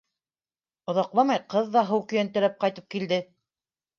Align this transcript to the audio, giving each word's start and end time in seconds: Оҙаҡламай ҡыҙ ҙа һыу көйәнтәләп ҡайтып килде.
Оҙаҡламай 0.93 1.41
ҡыҙ 1.53 1.69
ҙа 1.77 1.83
һыу 1.91 2.01
көйәнтәләп 2.13 2.57
ҡайтып 2.65 2.87
килде. 2.95 3.21